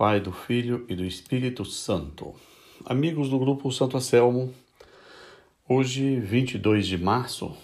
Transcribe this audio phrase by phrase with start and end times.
[0.00, 2.34] Pai, do Filho e do Espírito Santo.
[2.86, 4.50] Amigos do grupo Santo Anselmo,
[5.68, 7.54] hoje, 22 de março,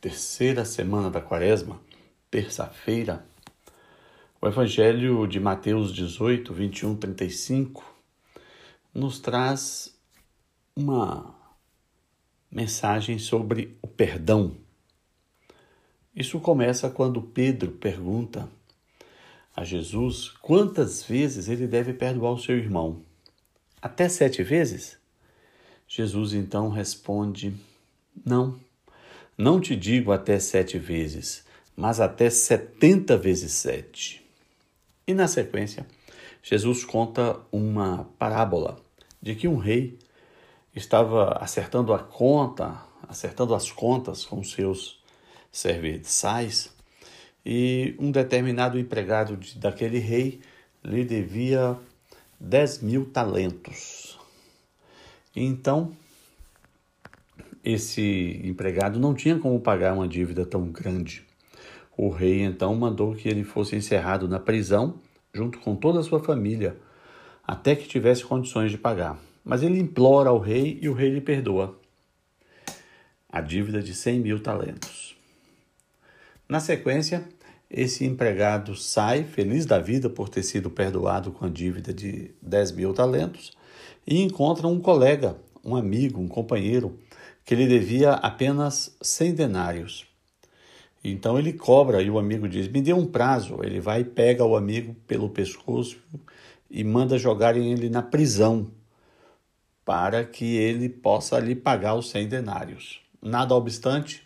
[0.00, 1.80] terceira semana da Quaresma,
[2.28, 3.24] terça-feira,
[4.42, 7.84] o Evangelho de Mateus 18, 21, 35
[8.92, 9.96] nos traz
[10.74, 11.32] uma
[12.50, 14.56] mensagem sobre o perdão.
[16.12, 18.48] Isso começa quando Pedro pergunta
[19.56, 23.00] a Jesus quantas vezes ele deve perdoar o seu irmão.
[23.80, 24.98] Até sete vezes?
[25.86, 27.54] Jesus então responde:
[28.24, 28.58] Não,
[29.38, 31.44] não te digo até sete vezes,
[31.76, 34.24] mas até setenta vezes sete.
[35.06, 35.86] E na sequência,
[36.42, 38.80] Jesus conta uma parábola
[39.20, 39.98] de que um rei
[40.74, 45.00] estava acertando a conta, acertando as contas com seus
[45.52, 46.73] serviçais
[47.44, 50.40] e um determinado empregado de, daquele rei
[50.84, 51.76] lhe devia
[52.40, 54.18] 10 mil talentos.
[55.34, 55.92] Então,
[57.64, 61.24] esse empregado não tinha como pagar uma dívida tão grande.
[61.96, 65.00] O rei então mandou que ele fosse encerrado na prisão,
[65.32, 66.76] junto com toda a sua família,
[67.46, 69.18] até que tivesse condições de pagar.
[69.44, 71.78] Mas ele implora ao rei e o rei lhe perdoa
[73.28, 75.13] a dívida de 100 mil talentos.
[76.48, 77.26] Na sequência,
[77.70, 82.72] esse empregado sai feliz da vida por ter sido perdoado com a dívida de 10
[82.72, 83.52] mil talentos
[84.06, 86.98] e encontra um colega, um amigo, um companheiro
[87.44, 90.06] que lhe devia apenas 100 denários.
[91.02, 93.58] Então ele cobra e o amigo diz: Me dê um prazo.
[93.62, 95.98] Ele vai e pega o amigo pelo pescoço
[96.70, 98.70] e manda jogarem ele na prisão
[99.84, 103.00] para que ele possa lhe pagar os 100 denários.
[103.20, 104.22] Nada obstante,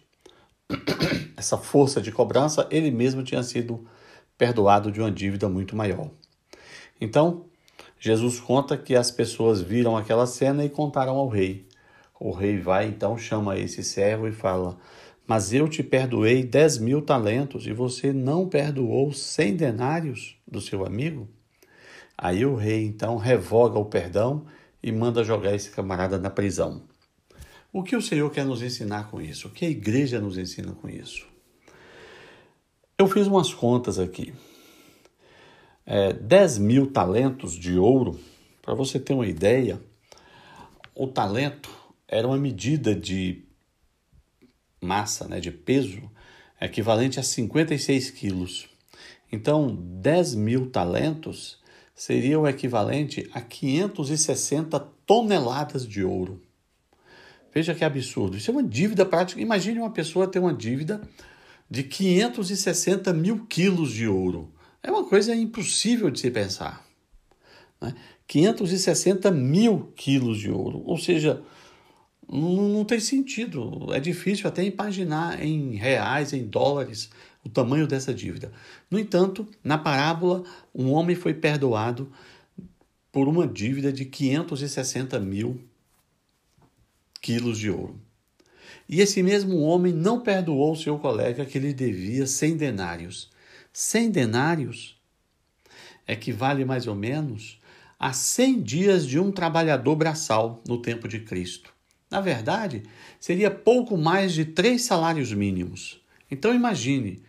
[1.36, 3.86] essa força de cobrança, ele mesmo tinha sido
[4.36, 6.10] perdoado de uma dívida muito maior.
[7.00, 7.46] Então,
[7.98, 11.66] Jesus conta que as pessoas viram aquela cena e contaram ao rei.
[12.20, 14.76] O rei vai então, chama esse servo e fala:
[15.26, 20.84] Mas eu te perdoei dez mil talentos e você não perdoou cem denários do seu
[20.84, 21.28] amigo?
[22.16, 24.44] Aí o rei então revoga o perdão
[24.82, 26.82] e manda jogar esse camarada na prisão.
[27.70, 29.48] O que o Senhor quer nos ensinar com isso?
[29.48, 31.26] O que a igreja nos ensina com isso?
[32.96, 34.32] Eu fiz umas contas aqui.
[35.84, 38.18] É, 10 mil talentos de ouro,
[38.62, 39.80] para você ter uma ideia,
[40.94, 41.70] o talento
[42.08, 43.44] era uma medida de
[44.80, 46.10] massa, né, de peso,
[46.58, 48.68] equivalente a 56 quilos.
[49.30, 51.58] Então, 10 mil talentos
[51.94, 56.47] seria o equivalente a 560 toneladas de ouro.
[57.58, 58.36] Veja que absurdo.
[58.36, 59.40] Isso é uma dívida prática.
[59.40, 61.00] Imagine uma pessoa ter uma dívida
[61.68, 64.48] de 560 mil quilos de ouro.
[64.80, 66.86] É uma coisa impossível de se pensar.
[67.80, 67.96] Né?
[68.28, 70.84] 560 mil quilos de ouro.
[70.86, 71.42] Ou seja,
[72.30, 73.92] não, não tem sentido.
[73.92, 77.10] É difícil até imaginar em reais, em dólares,
[77.44, 78.52] o tamanho dessa dívida.
[78.88, 82.08] No entanto, na parábola, um homem foi perdoado
[83.10, 85.60] por uma dívida de 560 mil
[87.28, 88.00] quilos de ouro.
[88.88, 93.28] E esse mesmo homem não perdoou seu colega que lhe devia cem denários.
[93.70, 94.96] Cem denários
[96.06, 97.60] equivale mais ou menos
[97.98, 101.70] a cem dias de um trabalhador braçal no tempo de Cristo.
[102.10, 102.84] Na verdade,
[103.20, 106.00] seria pouco mais de três salários mínimos.
[106.30, 107.20] Então imagine,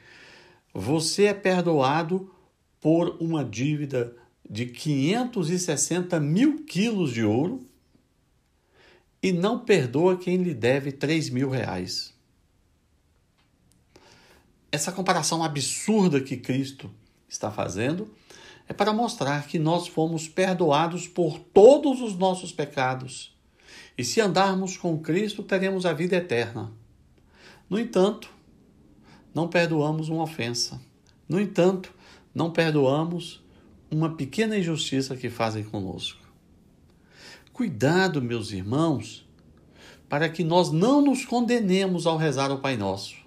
[0.73, 2.31] você é perdoado
[2.79, 4.15] por uma dívida
[4.49, 7.68] de 560 mil quilos de ouro
[9.21, 12.13] e não perdoa quem lhe deve 3 mil reais.
[14.71, 16.91] Essa comparação absurda que Cristo
[17.27, 18.09] está fazendo
[18.67, 23.35] é para mostrar que nós fomos perdoados por todos os nossos pecados.
[23.97, 26.71] E se andarmos com Cristo, teremos a vida eterna.
[27.67, 28.29] No entanto,
[29.33, 30.79] não perdoamos uma ofensa.
[31.27, 31.93] No entanto,
[32.33, 33.43] não perdoamos
[33.89, 36.28] uma pequena injustiça que fazem conosco.
[37.59, 39.27] Cuidado, meus irmãos,
[40.07, 43.17] para que nós não nos condenemos ao rezar o Pai Nosso.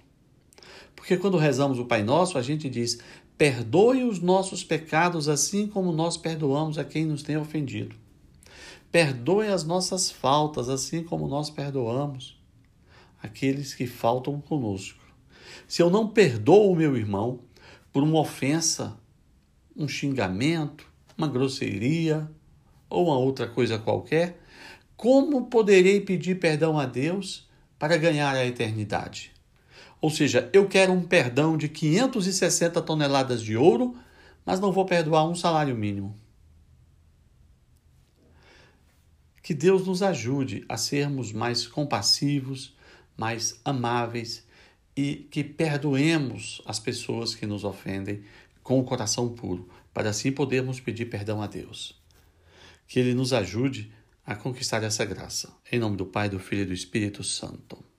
[0.95, 2.97] Porque quando rezamos o Pai Nosso, a gente diz:
[3.37, 7.95] perdoe os nossos pecados assim como nós perdoamos a quem nos tem ofendido.
[8.91, 12.35] Perdoe as nossas faltas assim como nós perdoamos
[13.21, 14.97] aqueles que faltam conosco.
[15.67, 17.41] Se eu não perdoo o meu irmão
[17.91, 18.97] por uma ofensa,
[19.77, 22.27] um xingamento, uma grosseria,
[22.93, 24.39] ou uma outra coisa qualquer,
[24.95, 27.49] como poderei pedir perdão a Deus
[27.79, 29.31] para ganhar a eternidade?
[29.99, 33.97] Ou seja, eu quero um perdão de 560 toneladas de ouro,
[34.45, 36.15] mas não vou perdoar um salário mínimo.
[39.41, 42.75] Que Deus nos ajude a sermos mais compassivos,
[43.17, 44.45] mais amáveis
[44.95, 48.23] e que perdoemos as pessoas que nos ofendem
[48.61, 52.02] com o coração puro, para assim podermos pedir perdão a Deus.
[52.87, 53.91] Que Ele nos ajude
[54.25, 55.53] a conquistar essa graça.
[55.71, 57.92] Em nome do Pai, do Filho e do Espírito Santo.